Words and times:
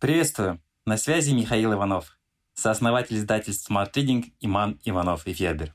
Приветствую! 0.00 0.62
На 0.86 0.96
связи 0.96 1.32
Михаил 1.32 1.74
Иванов, 1.74 2.18
сооснователь 2.54 3.18
издательств 3.18 3.70
Smart 3.70 3.92
Reading 3.92 4.32
и 4.40 4.45
«Манн, 4.45 4.80
Иванов 4.82 5.26
и 5.26 5.34
Фербер». 5.34 5.74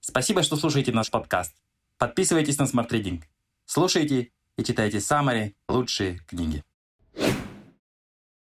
Спасибо, 0.00 0.42
что 0.42 0.56
слушаете 0.56 0.92
наш 0.92 1.10
подкаст. 1.10 1.56
Подписывайтесь 1.96 2.58
на 2.58 2.64
Smart 2.64 2.90
Reading. 2.90 3.24
Слушайте 3.64 4.32
и 4.58 4.64
читайте 4.64 5.00
summary 5.00 5.56
лучшие 5.66 6.18
книги. 6.26 6.62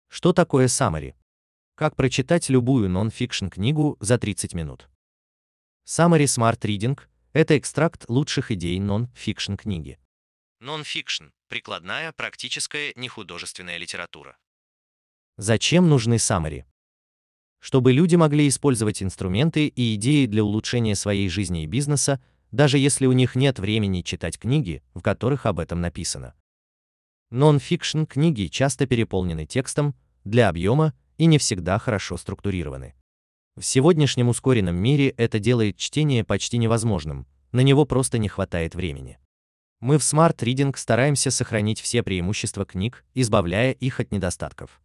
Что 0.08 0.32
такое 0.32 0.68
Summary? 0.68 1.14
Как 1.74 1.96
прочитать 1.96 2.48
любую 2.48 2.88
нон-фикшн 2.88 3.48
книгу 3.48 3.98
за 4.00 4.16
30 4.16 4.54
минут? 4.54 4.88
Summary 5.86 6.24
Smart 6.24 6.60
Reading– 6.60 6.98
это 7.34 7.58
экстракт 7.58 8.06
лучших 8.08 8.50
идей 8.52 8.80
нон-фикшн 8.80 9.56
книги. 9.56 9.98
Нон-фикшн– 10.60 11.24
прикладная, 11.48 12.12
практическая, 12.12 12.94
нехудожественная 12.96 13.76
литература. 13.76 14.38
Зачем 15.36 15.88
нужны 15.88 16.14
Summary? 16.14 16.64
Чтобы 17.58 17.92
люди 17.92 18.14
могли 18.14 18.46
использовать 18.46 19.02
инструменты 19.02 19.66
и 19.66 19.96
идеи 19.96 20.26
для 20.26 20.44
улучшения 20.44 20.94
своей 20.94 21.28
жизни 21.28 21.64
и 21.64 21.66
бизнеса, 21.66 22.22
даже 22.52 22.78
если 22.78 23.06
у 23.06 23.12
них 23.12 23.34
нет 23.34 23.58
времени 23.58 24.02
читать 24.02 24.38
книги, 24.38 24.80
в 24.94 25.02
которых 25.02 25.46
об 25.46 25.58
этом 25.58 25.80
написано. 25.80 26.34
Нон-фикшн 27.32 28.04
книги 28.04 28.46
часто 28.46 28.86
переполнены 28.86 29.44
текстом, 29.44 29.96
для 30.22 30.48
объема 30.48 30.94
и 31.18 31.26
не 31.26 31.38
всегда 31.38 31.80
хорошо 31.80 32.16
структурированы. 32.16 32.94
В 33.56 33.64
сегодняшнем 33.64 34.28
ускоренном 34.28 34.76
мире 34.76 35.08
это 35.08 35.40
делает 35.40 35.76
чтение 35.76 36.22
почти 36.22 36.58
невозможным, 36.58 37.26
на 37.50 37.60
него 37.60 37.86
просто 37.86 38.18
не 38.18 38.28
хватает 38.28 38.76
времени. 38.76 39.18
Мы 39.80 39.98
в 39.98 40.02
Smart 40.02 40.36
Reading 40.36 40.76
стараемся 40.76 41.30
сохранить 41.30 41.80
все 41.80 42.02
преимущества 42.02 42.64
книг, 42.64 43.04
избавляя 43.14 43.72
их 43.72 44.00
от 44.00 44.12
недостатков. 44.12 44.80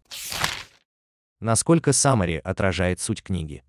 Насколько 1.42 1.92
Summary 1.92 2.38
отражает 2.38 3.00
суть 3.00 3.24
книги? 3.24 3.64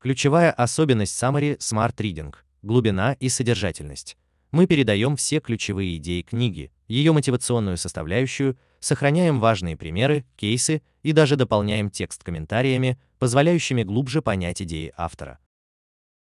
Ключевая 0.00 0.50
особенность 0.50 1.12
Summary 1.22 1.58
Smart 1.58 1.94
Reading– 1.96 2.34
глубина 2.62 3.12
и 3.20 3.28
содержательность. 3.28 4.16
Мы 4.50 4.66
передаем 4.66 5.14
все 5.16 5.40
ключевые 5.40 5.98
идеи 5.98 6.22
книги, 6.22 6.72
ее 6.88 7.12
мотивационную 7.12 7.76
составляющую, 7.76 8.58
сохраняем 8.78 9.40
важные 9.40 9.76
примеры, 9.76 10.24
кейсы 10.36 10.80
и 11.02 11.12
даже 11.12 11.36
дополняем 11.36 11.90
текст 11.90 12.24
комментариями, 12.24 12.98
позволяющими 13.18 13.82
глубже 13.82 14.22
понять 14.22 14.62
идеи 14.62 14.94
автора. 14.96 15.38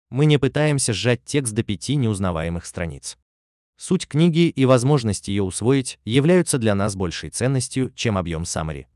Мы 0.08 0.26
не 0.26 0.38
пытаемся 0.38 0.92
сжать 0.92 1.24
текст 1.24 1.52
до 1.52 1.64
пяти 1.64 1.96
неузнаваемых 1.96 2.64
страниц. 2.64 3.18
Суть 3.76 4.06
книги 4.06 4.50
и 4.50 4.64
возможность 4.66 5.26
ее 5.26 5.42
усвоить 5.42 5.98
являются 6.04 6.58
для 6.58 6.76
нас 6.76 6.94
большей 6.94 7.30
ценностью, 7.30 7.90
чем 7.96 8.16
объем 8.16 8.42
summary. 8.44 8.86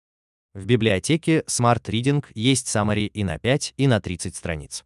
В 0.59 0.67
библиотеке 0.67 1.45
Smart 1.47 1.84
Reading 1.84 2.25
есть 2.34 2.67
summary 2.67 3.06
и 3.06 3.23
на 3.23 3.39
5, 3.39 3.75
и 3.77 3.87
на 3.87 4.01
30 4.01 4.34
страниц. 4.34 4.84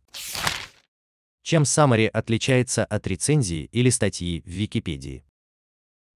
Чем 1.42 1.62
summary 1.62 2.08
отличается 2.08 2.84
от 2.84 3.06
рецензии 3.06 3.70
или 3.72 3.88
статьи 3.88 4.42
в 4.42 4.50
Википедии? 4.50 5.24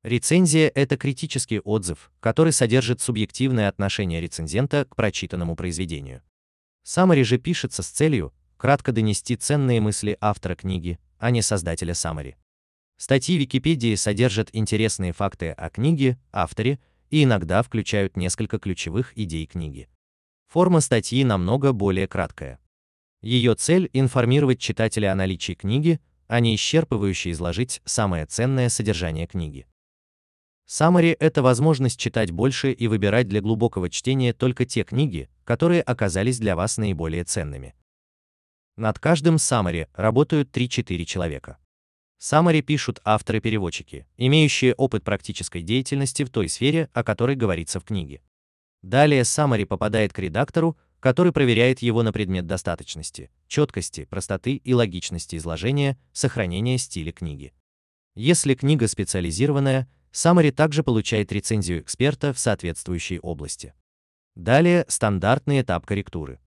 Рецензия– 0.02 0.70
это 0.74 0.98
критический 0.98 1.60
отзыв, 1.60 2.12
который 2.20 2.52
содержит 2.52 3.00
субъективное 3.00 3.68
отношение 3.68 4.20
рецензента 4.20 4.84
к 4.84 4.94
прочитанному 4.94 5.56
произведению. 5.56 6.20
Summary 6.84 7.24
же 7.24 7.38
пишется 7.38 7.82
с 7.82 7.88
целью 7.88 8.34
кратко 8.58 8.92
донести 8.92 9.36
ценные 9.36 9.80
мысли 9.80 10.18
автора 10.20 10.54
книги, 10.54 10.98
а 11.16 11.30
не 11.30 11.40
создателя 11.40 11.94
summary. 11.94 12.34
Статьи 12.98 13.38
Википедии 13.38 13.94
содержат 13.94 14.50
интересные 14.52 15.14
факты 15.14 15.52
о 15.52 15.70
книге, 15.70 16.18
авторе 16.30 16.78
и 17.10 17.24
иногда 17.24 17.62
включают 17.62 18.16
несколько 18.16 18.58
ключевых 18.58 19.16
идей 19.16 19.46
книги. 19.46 19.88
Форма 20.48 20.80
статьи 20.80 21.24
намного 21.24 21.72
более 21.72 22.06
краткая. 22.06 22.58
Ее 23.22 23.54
цель– 23.54 23.90
информировать 23.92 24.60
читателя 24.60 25.12
о 25.12 25.14
наличии 25.14 25.54
книги, 25.54 26.00
а 26.28 26.40
не 26.40 26.54
исчерпывающе 26.54 27.32
изложить 27.32 27.80
самое 27.84 28.26
ценное 28.26 28.68
содержание 28.68 29.26
книги. 29.26 29.66
Summary– 30.68 31.16
это 31.20 31.42
возможность 31.42 31.98
читать 31.98 32.32
больше 32.32 32.72
и 32.72 32.88
выбирать 32.88 33.28
для 33.28 33.40
глубокого 33.40 33.88
чтения 33.88 34.32
только 34.32 34.64
те 34.64 34.82
книги, 34.82 35.28
которые 35.44 35.82
оказались 35.82 36.38
для 36.40 36.56
вас 36.56 36.76
наиболее 36.76 37.22
ценными. 37.24 37.74
Над 38.76 38.98
каждым 38.98 39.36
summary 39.36 39.88
работают 39.94 40.54
3-4 40.56 41.04
человека. 41.04 41.58
Summary 42.18 42.62
пишут 42.62 43.00
авторы-переводчики, 43.04 44.06
имеющие 44.16 44.74
опыт 44.74 45.04
практической 45.04 45.62
деятельности 45.62 46.24
в 46.24 46.30
той 46.30 46.48
сфере, 46.48 46.88
о 46.94 47.04
которой 47.04 47.36
говорится 47.36 47.78
в 47.78 47.84
книге. 47.84 48.22
Далее 48.82 49.22
summary 49.22 49.66
попадает 49.66 50.12
к 50.12 50.18
редактору, 50.18 50.78
который 51.00 51.32
проверяет 51.32 51.80
его 51.80 52.02
на 52.02 52.12
предмет 52.12 52.46
достаточности, 52.46 53.30
четкости, 53.48 54.04
простоты 54.06 54.54
и 54.54 54.74
логичности 54.74 55.36
изложения, 55.36 55.98
сохранения 56.12 56.78
стиля 56.78 57.12
книги. 57.12 57.52
Если 58.14 58.54
книга 58.54 58.88
специализированная, 58.88 59.88
Summary 60.12 60.50
также 60.50 60.82
получает 60.82 61.30
рецензию 61.30 61.82
эксперта 61.82 62.32
в 62.32 62.38
соответствующей 62.38 63.18
области. 63.18 63.74
Далее 64.34 64.86
стандартный 64.88 65.60
этап 65.60 65.84
корректуры. 65.84 66.40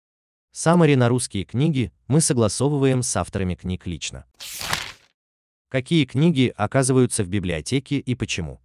Summary 0.55 0.97
на 0.97 1.11
русские 1.11 1.45
книги 1.45 1.93
мы 2.07 2.23
согласовываем 2.23 3.03
с 3.03 3.15
авторами 3.17 3.55
книг 3.55 3.87
лично. 3.87 4.25
Какие 5.71 6.07
книги 6.07 6.51
оказываются 6.57 7.23
в 7.23 7.29
библиотеке 7.29 7.99
и 7.99 8.15
почему? 8.15 8.63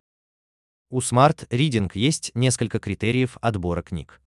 У 0.90 1.00
Smart 1.00 1.46
Reading 1.50 1.92
есть 1.96 2.32
несколько 2.34 2.80
критериев 2.80 3.38
отбора 3.42 3.82
книг. 3.82 4.22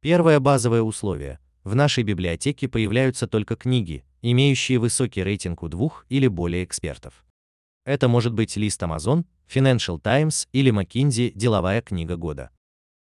Первое 0.00 0.38
базовое 0.38 0.82
условие. 0.82 1.40
В 1.64 1.74
нашей 1.74 2.04
библиотеке 2.04 2.68
появляются 2.68 3.26
только 3.26 3.56
книги, 3.56 4.04
имеющие 4.22 4.78
высокий 4.78 5.24
рейтинг 5.24 5.64
у 5.64 5.68
двух 5.68 6.06
или 6.08 6.28
более 6.28 6.62
экспертов. 6.62 7.24
Это 7.84 8.06
может 8.06 8.34
быть 8.34 8.56
лист 8.56 8.80
Amazon, 8.84 9.24
Financial 9.48 10.00
Times 10.00 10.46
или 10.52 10.72
McKinsey 10.72 11.32
«Деловая 11.34 11.82
книга 11.82 12.16
года». 12.16 12.50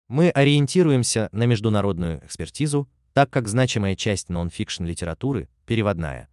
Мы 0.06 0.30
ориентируемся 0.30 1.28
на 1.32 1.46
международную 1.46 2.24
экспертизу, 2.24 2.88
так 3.14 3.30
как 3.30 3.48
значимая 3.48 3.96
часть 3.96 4.28
нон-фикшн 4.28 4.84
литературы– 4.84 5.48
переводная. 5.66 6.28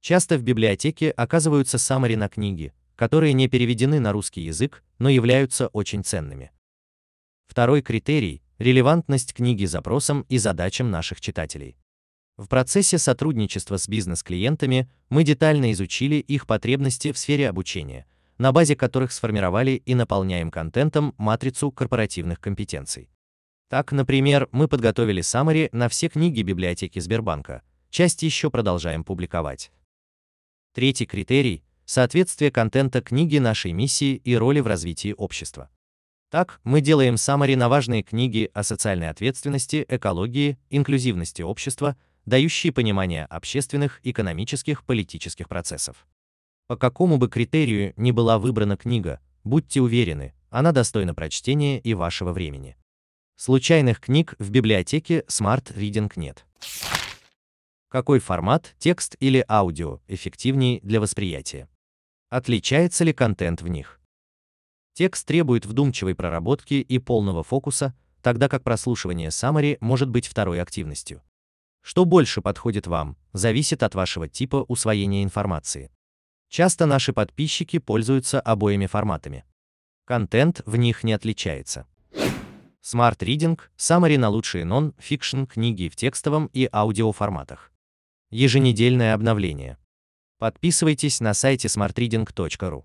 Часто 0.00 0.38
в 0.38 0.42
библиотеке 0.42 1.10
оказываются 1.10 1.76
саммари 1.76 2.14
на 2.16 2.28
книги, 2.28 2.72
которые 2.96 3.34
не 3.34 3.48
переведены 3.48 4.00
на 4.00 4.12
русский 4.12 4.40
язык, 4.40 4.82
но 4.98 5.10
являются 5.10 5.68
очень 5.68 6.02
ценными. 6.02 6.52
Второй 7.46 7.82
критерий– 7.82 8.42
релевантность 8.58 9.34
книги 9.34 9.66
запросам 9.66 10.24
и 10.28 10.38
задачам 10.38 10.90
наших 10.90 11.20
читателей. 11.20 11.76
В 12.38 12.48
процессе 12.48 12.96
сотрудничества 12.96 13.76
с 13.76 13.88
бизнес-клиентами 13.88 14.90
мы 15.10 15.24
детально 15.24 15.72
изучили 15.72 16.14
их 16.14 16.46
потребности 16.46 17.12
в 17.12 17.18
сфере 17.18 17.50
обучения, 17.50 18.06
на 18.38 18.52
базе 18.52 18.76
которых 18.76 19.12
сформировали 19.12 19.72
и 19.72 19.94
наполняем 19.94 20.50
контентом 20.50 21.14
матрицу 21.18 21.70
корпоративных 21.70 22.40
компетенций. 22.40 23.10
Так, 23.68 23.92
например, 23.92 24.48
мы 24.52 24.66
подготовили 24.66 25.22
summary 25.22 25.68
на 25.72 25.90
все 25.90 26.08
книги 26.08 26.40
библиотеки 26.40 26.98
Сбербанка, 26.98 27.60
часть 27.90 28.22
еще 28.22 28.50
продолжаем 28.50 29.04
публиковать. 29.04 29.70
Третий 30.72 31.04
критерий– 31.04 31.64
соответствие 31.84 32.52
контента 32.52 33.00
книги 33.00 33.38
нашей 33.38 33.72
миссии 33.72 34.14
и 34.14 34.36
роли 34.36 34.60
в 34.60 34.68
развитии 34.68 35.12
общества. 35.18 35.68
Так, 36.30 36.60
мы 36.62 36.80
делаем 36.80 37.14
summary 37.14 37.56
на 37.56 37.68
важные 37.68 38.04
книги 38.04 38.48
о 38.54 38.62
социальной 38.62 39.08
ответственности, 39.08 39.84
экологии, 39.88 40.58
инклюзивности 40.70 41.42
общества, 41.42 41.96
дающие 42.24 42.72
понимание 42.72 43.24
общественных, 43.24 43.98
экономических, 44.04 44.84
политических 44.84 45.48
процессов. 45.48 46.06
По 46.68 46.76
какому 46.76 47.16
бы 47.16 47.28
критерию 47.28 47.92
ни 47.96 48.12
была 48.12 48.38
выбрана 48.38 48.76
книга, 48.76 49.18
будьте 49.42 49.80
уверены, 49.80 50.34
она 50.50 50.70
достойна 50.70 51.16
прочтения 51.16 51.80
и 51.80 51.94
вашего 51.94 52.32
времени. 52.32 52.76
Случайных 53.34 53.98
книг 53.98 54.36
в 54.38 54.50
библиотеке 54.50 55.24
Smart 55.26 55.74
Reading 55.76 56.12
нет. 56.14 56.44
Какой 57.90 58.20
формат, 58.20 58.76
текст 58.78 59.16
или 59.18 59.44
аудио, 59.48 59.98
эффективнее 60.06 60.78
для 60.82 61.00
восприятия? 61.00 61.68
Отличается 62.28 63.02
ли 63.02 63.12
контент 63.12 63.62
в 63.62 63.66
них? 63.66 64.00
Текст 64.92 65.26
требует 65.26 65.66
вдумчивой 65.66 66.14
проработки 66.14 66.74
и 66.74 66.98
полного 67.00 67.42
фокуса, 67.42 67.92
тогда 68.22 68.48
как 68.48 68.62
прослушивание 68.62 69.30
summary 69.30 69.76
может 69.80 70.08
быть 70.08 70.28
второй 70.28 70.62
активностью. 70.62 71.20
Что 71.82 72.04
больше 72.04 72.40
подходит 72.40 72.86
вам, 72.86 73.16
зависит 73.32 73.82
от 73.82 73.96
вашего 73.96 74.28
типа 74.28 74.64
усвоения 74.68 75.24
информации. 75.24 75.90
Часто 76.48 76.86
наши 76.86 77.12
подписчики 77.12 77.80
пользуются 77.80 78.40
обоими 78.40 78.86
форматами. 78.86 79.44
Контент 80.04 80.62
в 80.64 80.76
них 80.76 81.02
не 81.02 81.12
отличается. 81.12 81.88
Smart 82.84 83.18
Reading– 83.18 83.58
summary 83.76 84.16
на 84.16 84.28
лучшие 84.28 84.64
нон-фикшн 84.64 85.46
книги 85.46 85.88
в 85.88 85.96
текстовом 85.96 86.48
и 86.52 86.68
аудиоформатах. 86.72 87.72
Еженедельное 88.30 89.14
обновление. 89.14 89.76
Подписывайтесь 90.38 91.20
на 91.20 91.34
сайте 91.34 91.68
smartreading.ru. 91.68 92.84